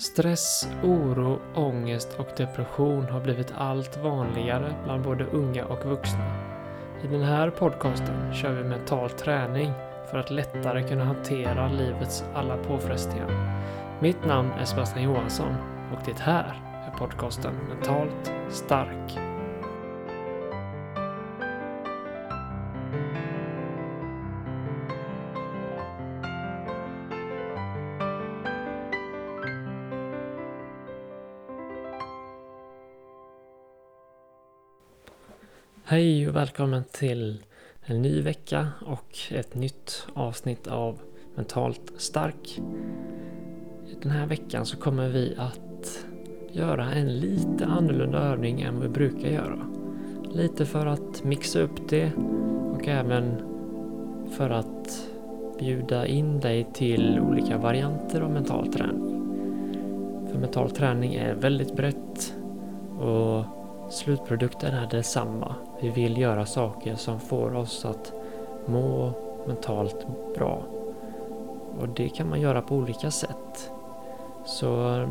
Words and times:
Stress, 0.00 0.68
oro, 0.82 1.38
ångest 1.54 2.14
och 2.18 2.28
depression 2.36 3.04
har 3.04 3.20
blivit 3.20 3.52
allt 3.56 3.96
vanligare 3.96 4.74
bland 4.84 5.02
både 5.02 5.24
unga 5.24 5.64
och 5.64 5.84
vuxna. 5.84 6.24
I 7.04 7.06
den 7.06 7.22
här 7.22 7.50
podcasten 7.50 8.34
kör 8.34 8.52
vi 8.52 8.64
mental 8.64 9.10
träning 9.10 9.72
för 10.10 10.18
att 10.18 10.30
lättare 10.30 10.88
kunna 10.88 11.04
hantera 11.04 11.68
livets 11.68 12.24
alla 12.34 12.56
påfrestningar. 12.56 13.60
Mitt 14.00 14.24
namn 14.26 14.50
är 14.60 14.64
Sebastian 14.64 15.04
Johansson 15.04 15.54
och 15.92 16.00
det 16.06 16.18
här 16.18 16.62
är 16.86 16.98
podcasten 16.98 17.54
Mentalt 17.68 18.32
stark. 18.50 19.29
Hej 35.90 36.28
och 36.28 36.36
välkommen 36.36 36.84
till 36.92 37.42
en 37.82 38.02
ny 38.02 38.22
vecka 38.22 38.68
och 38.86 39.18
ett 39.30 39.54
nytt 39.54 40.06
avsnitt 40.14 40.66
av 40.66 40.98
Mentalt 41.36 41.92
stark. 41.96 42.60
Den 44.02 44.10
här 44.10 44.26
veckan 44.26 44.66
så 44.66 44.76
kommer 44.76 45.08
vi 45.08 45.34
att 45.38 46.06
göra 46.52 46.92
en 46.92 47.20
lite 47.20 47.66
annorlunda 47.66 48.18
övning 48.18 48.60
än 48.60 48.80
vi 48.80 48.88
brukar 48.88 49.28
göra. 49.28 49.66
Lite 50.34 50.66
för 50.66 50.86
att 50.86 51.24
mixa 51.24 51.60
upp 51.60 51.88
det 51.88 52.12
och 52.72 52.88
även 52.88 53.42
för 54.36 54.50
att 54.50 55.08
bjuda 55.58 56.06
in 56.06 56.40
dig 56.40 56.66
till 56.74 57.20
olika 57.20 57.58
varianter 57.58 58.20
av 58.20 58.30
mental 58.30 58.72
träning. 58.72 59.10
För 60.30 60.38
mental 60.38 60.70
träning 60.70 61.14
är 61.14 61.34
väldigt 61.34 61.76
brett 61.76 62.34
och 62.98 63.59
slutprodukten 63.90 64.74
är 64.74 64.86
detsamma. 64.86 65.54
Vi 65.80 65.88
vill 65.88 66.18
göra 66.18 66.46
saker 66.46 66.94
som 66.94 67.20
får 67.20 67.56
oss 67.56 67.84
att 67.84 68.12
må 68.66 69.12
mentalt 69.46 70.06
bra. 70.34 70.62
Och 71.80 71.88
det 71.88 72.08
kan 72.08 72.28
man 72.28 72.40
göra 72.40 72.62
på 72.62 72.74
olika 72.74 73.10
sätt. 73.10 73.70
Så 74.44 75.06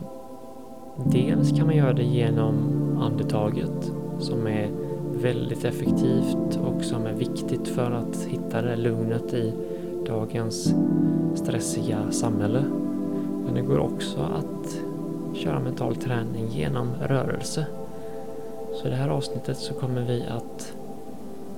dels 0.95 1.57
kan 1.57 1.65
man 1.65 1.75
göra 1.75 1.93
det 1.93 2.03
genom 2.03 2.55
andetaget 3.01 3.91
som 4.19 4.47
är 4.47 4.69
väldigt 5.13 5.65
effektivt 5.65 6.59
och 6.65 6.83
som 6.83 7.05
är 7.05 7.13
viktigt 7.13 7.67
för 7.67 7.91
att 7.91 8.25
hitta 8.27 8.61
det 8.61 8.75
lugnet 8.75 9.33
i 9.33 9.53
dagens 10.07 10.73
stressiga 11.35 12.11
samhälle. 12.11 12.63
Men 13.45 13.53
det 13.53 13.61
går 13.61 13.79
också 13.79 14.19
att 14.19 14.81
köra 15.35 15.59
mental 15.59 15.95
träning 15.95 16.47
genom 16.47 16.91
rörelse. 17.01 17.65
Så 18.73 18.87
i 18.87 18.89
det 18.89 18.95
här 18.95 19.09
avsnittet 19.09 19.57
så 19.57 19.73
kommer 19.73 20.01
vi 20.01 20.25
att 20.29 20.73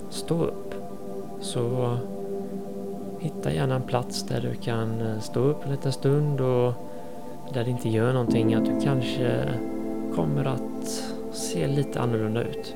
stå 0.10 0.44
upp. 0.44 0.74
Så 1.42 1.98
hitta 3.20 3.54
gärna 3.54 3.76
en 3.76 3.82
plats 3.82 4.24
där 4.24 4.42
du 4.42 4.56
kan 4.56 5.02
eh, 5.02 5.20
stå 5.20 5.40
upp 5.40 5.66
en 5.66 5.72
liten 5.72 5.92
stund 5.92 6.42
och 6.42 6.74
där 7.54 7.64
det 7.64 7.70
inte 7.70 7.90
gör 7.90 8.14
någonting 8.14 8.54
att 8.54 8.66
du 8.66 8.82
kanske 8.84 9.50
kommer 10.16 10.46
att 10.46 11.04
se 11.32 11.68
lite 11.68 12.02
annorlunda 12.02 12.44
ut. 12.44 12.76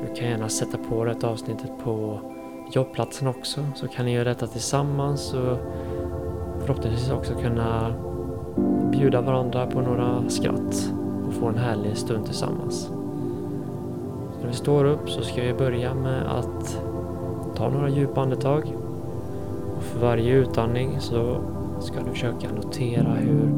Du 0.00 0.14
kan 0.14 0.28
gärna 0.28 0.48
sätta 0.48 0.78
på 0.78 1.04
det 1.04 1.24
avsnittet 1.24 1.70
på 1.84 2.20
jobbplatsen 2.72 3.28
också 3.28 3.66
så 3.74 3.88
kan 3.88 4.06
ni 4.06 4.12
göra 4.12 4.28
detta 4.28 4.46
tillsammans 4.46 5.34
och 5.34 5.58
förhoppningsvis 6.60 7.10
också 7.10 7.34
kunna 7.34 7.94
bjuda 8.90 9.20
varandra 9.20 9.66
på 9.66 9.80
några 9.80 10.28
skratt 10.28 10.92
och 11.30 11.36
få 11.36 11.46
en 11.46 11.58
härlig 11.58 11.96
stund 11.96 12.24
tillsammans. 12.24 12.90
Så 14.32 14.40
när 14.40 14.48
vi 14.48 14.54
står 14.54 14.84
upp 14.84 15.10
så 15.10 15.22
ska 15.22 15.42
vi 15.42 15.54
börja 15.54 15.94
med 15.94 16.22
att 16.26 16.82
ta 17.54 17.68
några 17.68 17.88
djupa 17.88 18.20
andetag 18.20 18.76
och 19.76 19.82
för 19.82 20.00
varje 20.00 20.34
utandning 20.34 21.00
så 21.00 21.36
ska 21.80 22.00
du 22.00 22.10
försöka 22.10 22.52
notera 22.52 23.12
hur 23.12 23.52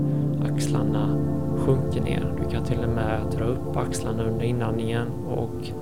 axlarna 0.55 1.19
sjunker 1.59 2.03
ner. 2.03 2.35
Du 2.43 2.51
kan 2.51 2.65
till 2.65 2.79
och 2.79 2.95
med 2.95 3.21
dra 3.37 3.45
upp 3.45 3.77
axlarna 3.77 4.23
under 4.23 4.45
inandningen 4.45 5.07
och 5.31 5.73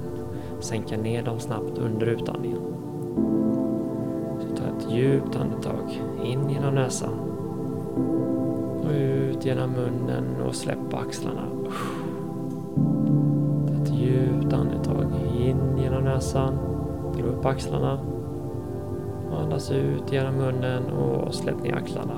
sänka 0.60 0.96
ner 0.96 1.22
dem 1.22 1.38
snabbt 1.38 1.78
under 1.78 2.06
utandningen. 2.06 2.60
Så 4.40 4.56
ta 4.56 4.62
ett 4.64 4.92
djupt 4.92 5.36
andetag 5.36 6.02
in 6.24 6.50
genom 6.50 6.74
näsan 6.74 7.30
och 8.84 8.90
ut 8.90 9.44
genom 9.44 9.70
munnen 9.70 10.40
och 10.46 10.54
släpp 10.54 10.94
axlarna. 10.94 11.46
Ta 13.66 13.82
ett 13.82 13.94
djupt 13.94 14.52
andetag 14.52 15.06
in 15.38 15.78
genom 15.78 16.04
näsan, 16.04 16.58
dra 17.16 17.24
upp 17.24 17.46
axlarna 17.46 17.98
Andas 19.38 19.70
ut 19.70 20.12
genom 20.12 20.34
munnen 20.34 20.90
och 20.90 21.34
släpp 21.34 21.62
ner 21.62 21.74
axlarna. 21.74 22.14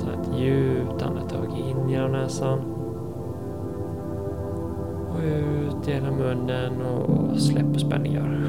Ta 0.00 0.12
ett 0.12 0.40
djupt 0.40 1.02
andetag 1.02 1.58
in 1.58 1.88
genom 1.88 2.12
näsan. 2.12 2.58
Och 5.10 5.20
ut 5.24 5.88
genom 5.88 6.16
munnen 6.16 6.82
och 6.82 7.40
släpp 7.40 7.80
spänningar. 7.80 8.46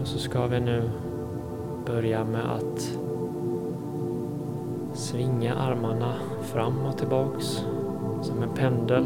Och 0.00 0.06
så 0.06 0.18
ska 0.18 0.46
vi 0.46 0.60
nu 0.60 0.90
börja 1.94 2.24
med 2.24 2.52
att 2.52 2.98
svinga 4.94 5.54
armarna 5.54 6.14
fram 6.42 6.86
och 6.86 6.98
tillbaks 6.98 7.64
som 8.22 8.42
en 8.42 8.54
pendel 8.54 9.04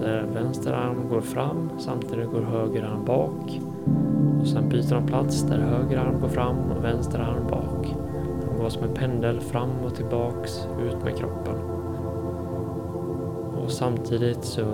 där 0.00 0.26
vänster 0.34 0.72
arm 0.72 1.08
går 1.08 1.20
fram 1.20 1.70
samtidigt 1.78 2.30
går 2.30 2.42
höger 2.42 2.82
arm 2.82 3.04
bak. 3.04 3.60
Och 4.40 4.46
sen 4.46 4.68
byter 4.68 4.94
de 4.94 5.06
plats 5.06 5.42
där 5.42 5.58
höger 5.58 5.98
arm 5.98 6.20
går 6.20 6.28
fram 6.28 6.56
och 6.56 6.84
vänster 6.84 7.18
arm 7.18 7.46
bak. 7.50 7.94
De 8.40 8.62
går 8.62 8.68
som 8.68 8.82
en 8.84 8.94
pendel 8.94 9.40
fram 9.40 9.70
och 9.84 9.94
tillbaks 9.94 10.68
ut 10.86 11.04
med 11.04 11.16
kroppen. 11.16 11.56
Och 13.64 13.70
samtidigt 13.70 14.44
så 14.44 14.66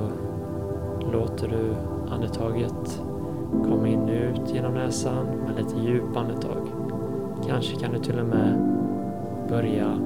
låter 1.13 1.49
du 1.49 1.75
andetaget 2.15 3.03
komma 3.51 3.89
in 3.89 4.03
och 4.03 4.11
ut 4.11 4.55
genom 4.55 4.75
näsan 4.75 5.27
med 5.27 5.57
lite 5.57 5.81
djupa 5.81 6.21
andetag. 6.21 6.76
Kanske 7.49 7.77
kan 7.77 7.93
du 7.93 7.99
till 7.99 8.19
och 8.19 8.27
med 8.27 8.59
börja 9.49 9.99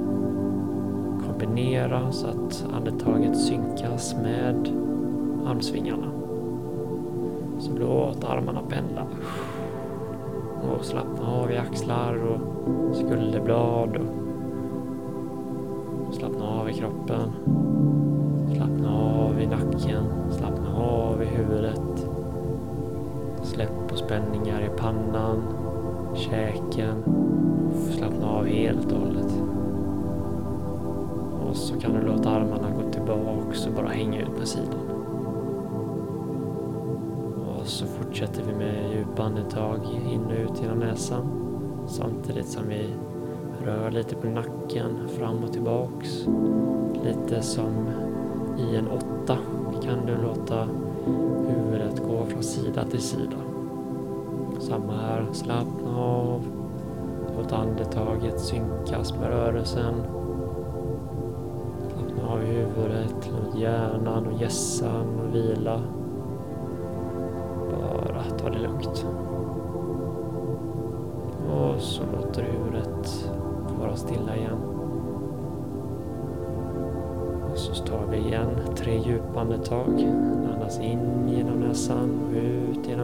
kombinera 1.27 2.13
så 2.13 2.27
att 2.27 2.67
andetaget 2.75 3.39
synkas 3.39 4.15
med 4.23 4.69
armsvingarna. 5.47 6.07
Så 7.59 7.71
låt 7.79 8.25
armarna 8.25 8.61
pendla. 8.69 9.07
Och 10.63 10.85
slappna 10.85 11.29
av 11.29 11.51
i 11.53 11.57
axlar 11.57 12.17
och 12.17 12.97
skulderblad. 12.97 13.97
Och 16.09 16.15
slappna 16.15 16.45
av 16.45 16.71
i 16.71 16.73
kroppen. 16.73 17.33
Slappna 18.55 18.97
av 18.97 19.41
i 19.41 19.47
nacken. 19.47 20.05
Slappna 20.31 20.77
av 20.77 21.23
i 21.23 21.27
huvudet. 21.27 22.09
Släpp 23.43 23.89
på 23.89 23.97
spänningar 23.97 24.61
i 24.61 24.69
pannan, 24.79 25.43
käken. 26.15 27.03
Slappna 27.97 28.31
av 28.31 28.47
helt 28.47 28.93
och 28.93 28.99
hållet. 28.99 29.35
Och 31.49 31.57
så 31.57 31.81
kan 31.81 31.93
du 31.93 32.07
låta 32.07 32.31
armarna 32.31 32.71
gå 32.71 32.91
tillbaks 32.91 33.67
och 33.67 33.73
bara 33.73 33.89
hänga 33.89 34.21
ut 34.21 34.39
med 34.39 34.49
sidan. 34.49 34.91
Och 37.61 37.67
så 37.67 37.87
fortsätter 37.87 38.43
vi 38.43 38.55
med 38.55 38.93
djupa 38.93 39.23
andetag 39.23 39.79
in 40.13 40.25
och 40.25 40.51
ut 40.51 40.63
genom 40.63 40.79
näsan. 40.79 41.27
Samtidigt 41.87 42.47
som 42.47 42.69
vi 42.69 42.87
rör 43.65 43.91
lite 43.91 44.17
på 44.17 44.27
nacken 44.27 45.09
fram 45.19 45.45
och 45.45 45.53
tillbaks. 45.53 46.27
Lite 47.05 47.43
som 47.43 47.89
i 48.59 48.77
en 48.77 48.89
åtta 48.89 49.39
kan 49.83 50.07
du 50.07 50.23
låta 50.23 50.69
huvudet 51.49 52.03
gå 52.09 52.25
från 52.25 52.43
sida 52.43 52.85
till 52.85 53.01
sida. 53.03 53.37
Samma 54.59 54.93
här, 54.93 55.27
slappna 55.33 55.99
av. 55.99 56.41
Låt 57.37 57.53
andetaget 57.53 58.41
synkas 58.41 59.15
med 59.15 59.29
rörelsen. 59.29 59.95
Slappna 61.89 62.29
av 62.33 62.43
i 62.43 62.47
huvudet, 62.47 63.31
låt 63.33 63.59
hjärnan 63.61 64.27
och 64.27 64.41
gässan 64.41 65.33
vila 65.33 65.81
Bara 67.71 68.25
ta 68.39 68.51
det 68.51 68.59
lugnt. 68.59 69.07
Och 71.51 71.81
så 71.81 72.03
låter 72.17 72.43
du 72.43 72.49
huvudet 72.49 73.31
vara 73.81 73.97
stilla 73.97 74.37
igen. 74.37 74.59
Och 77.53 77.59
så 77.59 77.85
tar 77.85 78.07
vi 78.11 78.17
igen 78.17 78.49
tre 78.77 78.99
djupa 78.99 79.41
andetag. 79.41 80.07
Andas 80.55 80.81
in 80.81 81.29
genom 81.29 81.61
näsan 81.61 82.21
och 82.29 82.37
ut 82.37 82.89
genom 82.89 83.00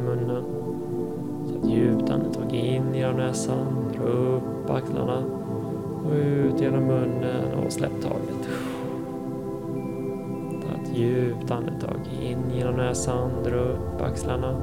djupt 1.67 2.11
andetag 2.11 2.55
in 2.55 2.95
genom 2.95 3.17
näsan, 3.17 3.93
dra 3.97 4.05
upp 4.05 4.71
axlarna. 4.71 5.25
Och 6.07 6.13
ut 6.13 6.61
genom 6.61 6.85
munnen 6.85 7.55
och 7.65 7.73
släpp 7.73 8.03
taget. 8.03 8.49
Ta 10.63 10.83
ett 10.83 10.99
djupt 10.99 11.51
andetag 11.51 12.01
in 12.23 12.39
genom 12.57 12.75
näsan, 12.75 13.31
dra 13.45 13.57
upp 13.57 14.03
axlarna. 14.03 14.57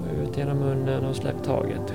Och 0.00 0.22
ut 0.22 0.38
genom 0.38 0.58
munnen 0.58 1.04
och 1.04 1.16
släpp 1.16 1.42
taget. 1.42 1.94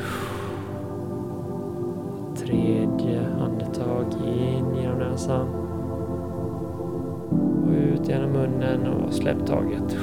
Tredje 2.36 3.28
andetag 3.40 4.06
in 4.26 4.76
genom 4.82 4.98
näsan. 5.00 5.48
Och 7.66 7.72
ut 7.72 8.10
genom 8.10 8.32
munnen 8.32 8.88
och 8.88 9.14
släpp 9.14 9.46
taget. 9.46 9.98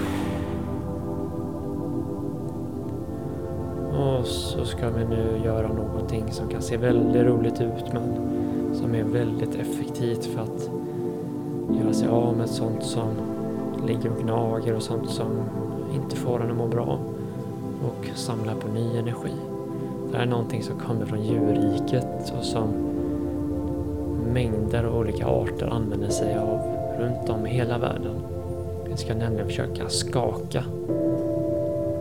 Och 4.02 4.26
så 4.26 4.64
ska 4.64 4.90
vi 4.90 5.04
nu 5.04 5.40
göra 5.44 5.68
någonting 5.68 6.32
som 6.32 6.48
kan 6.48 6.62
se 6.62 6.76
väldigt 6.76 7.22
roligt 7.22 7.60
ut 7.60 7.92
men 7.92 8.02
som 8.74 8.94
är 8.94 9.02
väldigt 9.02 9.54
effektivt 9.54 10.24
för 10.24 10.40
att 10.40 10.70
göra 11.80 11.92
sig 11.92 12.08
av 12.08 12.36
med 12.36 12.48
sånt 12.48 12.82
som 12.82 13.08
ligger 13.86 14.10
och 14.10 14.22
gnager 14.22 14.74
och 14.74 14.82
sånt 14.82 15.10
som 15.10 15.26
inte 15.94 16.16
får 16.16 16.40
en 16.40 16.50
att 16.50 16.56
må 16.56 16.66
bra 16.66 16.98
och 17.84 18.10
samla 18.14 18.54
på 18.54 18.68
ny 18.68 18.98
energi. 18.98 19.32
Det 20.10 20.16
här 20.16 20.24
är 20.24 20.30
någonting 20.30 20.62
som 20.62 20.78
kommer 20.78 21.06
från 21.06 21.22
djurriket 21.22 22.34
och 22.38 22.44
som 22.44 22.68
mängder 24.32 24.84
av 24.84 24.96
olika 24.96 25.26
arter 25.26 25.66
använder 25.66 26.08
sig 26.08 26.38
av 26.38 26.58
runt 26.98 27.28
om 27.28 27.46
i 27.46 27.50
hela 27.50 27.78
världen. 27.78 28.14
Vi 28.88 28.96
ska 28.96 29.14
nämligen 29.14 29.46
försöka 29.46 29.88
skaka. 29.88 30.64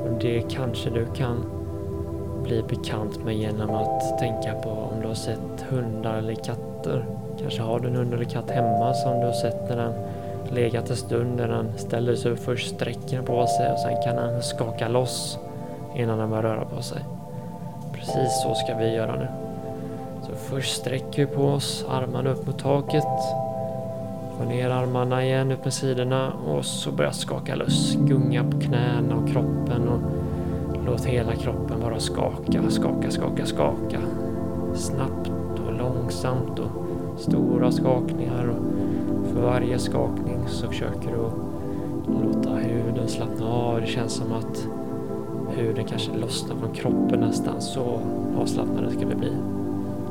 Och 0.03 0.19
det 0.21 0.41
kanske 0.49 0.89
du 0.89 1.05
kan 1.15 1.60
bli 2.43 2.63
bekant 2.63 3.23
med 3.23 3.35
genom 3.35 3.69
att 3.69 4.19
tänka 4.19 4.53
på 4.53 4.69
om 4.69 5.01
du 5.01 5.07
har 5.07 5.15
sett 5.15 5.65
hundar 5.69 6.17
eller 6.17 6.35
katter. 6.35 7.05
Kanske 7.41 7.61
har 7.61 7.79
du 7.79 7.87
en 7.87 7.95
hund 7.95 8.13
eller 8.13 8.25
katt 8.25 8.49
hemma 8.49 8.93
som 8.93 9.19
du 9.19 9.25
har 9.25 9.33
sett 9.33 9.69
när 9.69 9.77
den 9.77 9.93
legat 10.49 10.89
en 10.89 10.95
stund 10.95 11.35
när 11.35 11.47
den 11.47 11.77
ställer 11.77 12.15
sig 12.15 12.31
upp 12.31 12.39
först 12.39 12.75
sträcker 12.75 13.21
på 13.21 13.47
sig 13.47 13.71
och 13.71 13.79
sen 13.79 14.03
kan 14.03 14.15
den 14.15 14.43
skaka 14.43 14.87
loss 14.87 15.39
innan 15.95 16.17
den 16.17 16.29
börjar 16.29 16.43
röra 16.43 16.65
på 16.65 16.81
sig. 16.81 17.01
Precis 17.93 18.41
så 18.43 18.55
ska 18.55 18.77
vi 18.77 18.95
göra 18.95 19.15
nu. 19.15 19.27
Så 20.21 20.35
först 20.35 20.75
sträcker 20.75 21.25
vi 21.25 21.35
på 21.35 21.43
oss, 21.43 21.85
armarna 21.89 22.29
upp 22.29 22.47
mot 22.47 22.59
taket. 22.59 23.03
Få 24.37 24.43
ner 24.43 24.69
armarna 24.69 25.25
igen 25.25 25.51
upp 25.51 25.63
med 25.63 25.73
sidorna 25.73 26.33
och 26.33 26.65
så 26.65 26.91
börjar 26.91 27.11
skaka 27.11 27.55
loss. 27.55 27.95
Gunga 27.95 28.43
på 28.43 28.59
knäna 28.59 29.15
och 29.15 29.29
kroppen 29.29 29.87
och 29.87 30.01
låt 30.91 31.05
hela 31.05 31.35
kroppen 31.35 31.79
bara 31.81 31.99
skaka, 31.99 32.69
skaka, 32.69 33.11
skaka, 33.11 33.45
skaka. 33.45 33.99
Snabbt 34.73 35.31
och 35.67 35.73
långsamt 35.73 36.59
och 36.59 37.19
stora 37.19 37.71
skakningar. 37.71 38.47
Och 38.49 39.27
för 39.33 39.41
varje 39.41 39.79
skakning 39.79 40.37
så 40.47 40.67
försöker 40.67 41.11
du 41.11 41.29
låta 42.13 42.49
huden 42.49 43.07
slappna 43.07 43.47
av. 43.47 43.81
Det 43.81 43.87
känns 43.87 44.13
som 44.13 44.31
att 44.33 44.67
huden 45.57 45.85
kanske 45.85 46.17
lossnar 46.17 46.55
från 46.55 46.73
kroppen 46.73 47.19
nästan. 47.19 47.61
Så 47.61 47.99
avslappnade 48.37 48.91
ska 48.91 49.05
vi 49.07 49.15
bli. 49.15 49.31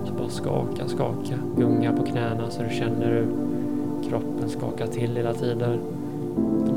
Så 0.06 0.12
bara 0.14 0.28
skaka, 0.28 0.88
skaka. 0.88 1.34
Gunga 1.56 1.92
på 1.92 2.02
knäna 2.02 2.50
så 2.50 2.62
du 2.62 2.70
känner 2.70 3.06
hur 3.06 3.26
kroppen 4.08 4.48
skakar 4.48 4.86
till 4.86 5.16
hela 5.16 5.34
tiden. 5.34 5.78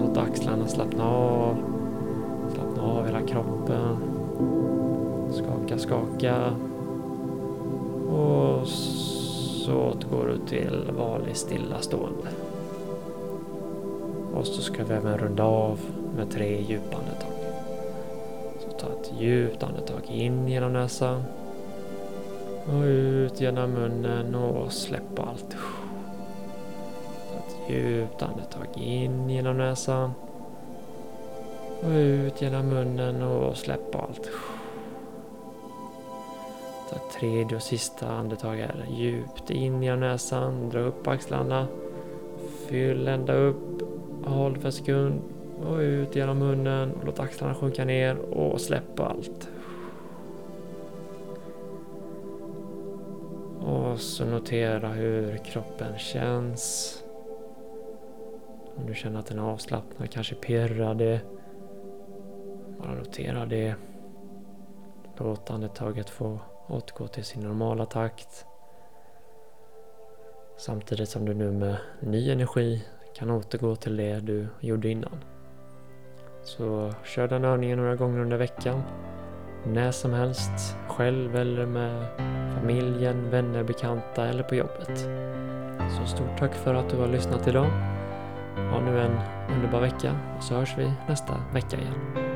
Låt 0.02 0.18
axlarna 0.18 0.68
slappna 0.68 1.04
av. 1.10 1.56
Av 2.84 3.06
hela 3.06 3.22
kroppen. 3.22 3.98
Skaka, 5.32 5.78
skaka. 5.78 6.56
Och 8.10 8.68
så 8.68 9.76
återgår 9.76 10.26
du 10.26 10.48
till 10.48 10.92
vanlig 10.98 11.36
stillastående. 11.36 12.28
Och 14.34 14.48
så 14.48 14.62
ska 14.62 14.84
vi 14.84 14.94
även 14.94 15.18
runda 15.18 15.44
av 15.44 15.80
med 16.16 16.32
tre 16.32 16.62
djupa 16.62 16.98
andetag. 16.98 17.32
Så 18.60 18.70
ta 18.70 18.88
ett 18.88 19.12
djupt 19.20 19.64
andetag 19.64 20.02
in 20.08 20.48
genom 20.48 20.74
näsan. 20.74 21.24
Och 22.68 22.84
ut 22.84 23.42
genom 23.42 23.72
munnen 23.72 24.36
och 24.36 24.72
släpp 24.72 25.20
allt. 25.20 25.56
Ta 27.32 27.38
ett 27.38 27.70
djupt 27.70 28.22
andetag 28.22 28.68
in 28.76 29.30
genom 29.30 29.58
näsan. 29.58 30.12
Och 31.86 31.92
ut 31.92 32.42
genom 32.42 32.70
munnen 32.70 33.22
och 33.22 33.58
släpp 33.58 33.96
allt. 33.96 34.30
Ta 36.90 36.96
ett 36.96 37.12
tredje 37.20 37.56
och 37.56 37.64
sista 37.64 38.08
andetag 38.08 38.56
här. 38.56 38.86
Djupt 38.90 39.50
in 39.50 39.84
genom 39.84 40.00
näsan. 40.00 40.70
Dra 40.70 40.80
upp 40.80 41.08
axlarna. 41.08 41.68
Fyll 42.68 43.08
ända 43.08 43.34
upp. 43.34 43.82
Håll 44.26 44.58
för 44.58 44.66
en 44.66 44.72
sekund. 44.72 45.22
Och 45.70 45.78
ut 45.78 46.16
genom 46.16 46.40
munnen. 46.40 46.92
Låt 47.06 47.20
axlarna 47.20 47.56
sjunka 47.56 47.86
ner 47.86 48.18
och 48.18 48.62
släpp 48.62 49.00
allt. 49.00 49.50
Och 53.66 54.00
så 54.00 54.26
notera 54.26 54.88
hur 54.88 55.38
kroppen 55.38 55.98
känns. 55.98 56.98
Om 58.76 58.86
du 58.88 58.96
känner 58.96 59.20
att 59.20 59.26
den 59.26 59.40
är 59.40 59.44
avslappnad, 59.44 60.12
kanske 60.12 60.36
pirrar 60.36 60.96
det. 60.96 61.20
Bara 62.84 62.94
notera 62.94 63.46
det. 63.46 63.76
Låt 65.18 65.52
andetaget 65.52 66.10
få 66.10 66.40
återgå 66.68 67.08
till 67.08 67.24
sin 67.24 67.44
normala 67.44 67.86
takt. 67.86 68.46
Samtidigt 70.58 71.10
som 71.10 71.26
du 71.26 71.34
nu 71.34 71.52
med 71.52 71.76
ny 72.00 72.32
energi 72.32 72.86
kan 73.16 73.30
återgå 73.30 73.76
till 73.76 73.98
det 73.98 74.20
du 74.20 74.48
gjorde 74.60 74.90
innan. 74.90 75.24
Så 76.44 76.94
kör 77.04 77.28
den 77.28 77.46
övningen 77.46 77.78
några 77.78 77.96
gånger 77.96 78.20
under 78.20 78.38
veckan. 78.38 78.82
När 79.66 79.92
som 79.92 80.14
helst, 80.14 80.78
själv 80.88 81.36
eller 81.36 81.66
med 81.66 82.06
familjen, 82.60 83.30
vänner, 83.30 83.64
bekanta 83.64 84.28
eller 84.28 84.44
på 84.44 84.56
jobbet. 84.56 84.98
Så 85.98 86.06
stort 86.06 86.38
tack 86.38 86.54
för 86.54 86.74
att 86.74 86.90
du 86.90 86.98
har 86.98 87.08
lyssnat 87.08 87.48
idag. 87.48 87.70
Ha 88.72 88.80
nu 88.80 89.00
en 89.00 89.20
underbar 89.56 89.82
vecka 89.82 90.20
och 90.38 90.44
så 90.44 90.56
hörs 90.56 90.78
vi 90.78 90.92
nästa 91.08 91.34
vecka 91.54 91.78
igen. 91.78 92.33